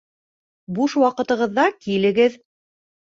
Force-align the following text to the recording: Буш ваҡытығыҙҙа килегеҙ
Буш 0.79 0.95
ваҡытығыҙҙа 1.03 1.67
килегеҙ 1.85 2.41